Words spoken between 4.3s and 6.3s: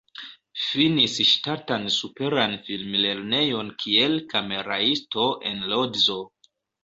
kameraisto en Lodzo.